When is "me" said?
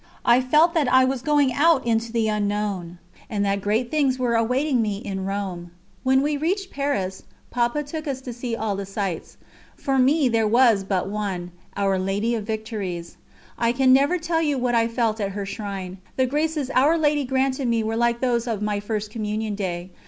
4.81-4.97, 9.99-10.27, 17.67-17.83